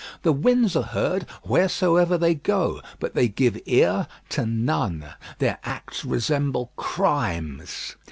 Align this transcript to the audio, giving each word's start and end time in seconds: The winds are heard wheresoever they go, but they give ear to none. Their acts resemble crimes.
The 0.23 0.33
winds 0.33 0.75
are 0.75 0.81
heard 0.81 1.27
wheresoever 1.45 2.17
they 2.17 2.33
go, 2.33 2.81
but 2.99 3.13
they 3.13 3.27
give 3.27 3.61
ear 3.67 4.07
to 4.29 4.47
none. 4.47 5.05
Their 5.37 5.59
acts 5.63 6.03
resemble 6.03 6.71
crimes. 6.75 7.95